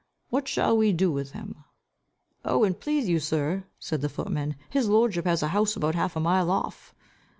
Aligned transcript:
"What 0.31 0.47
shall 0.47 0.75
we 0.75 0.93
do 0.93 1.11
with 1.11 1.33
him?" 1.33 1.63
"Oh, 2.43 2.63
and 2.63 2.79
please 2.79 3.07
you, 3.07 3.19
sir," 3.19 3.65
said 3.77 4.01
the 4.01 4.09
footman, 4.09 4.55
"his 4.67 4.89
lordship 4.89 5.25
has 5.27 5.43
a 5.43 5.49
house 5.49 5.75
about 5.75 5.93
half 5.93 6.15
a 6.15 6.19
mile 6.19 6.49
off." 6.49 6.95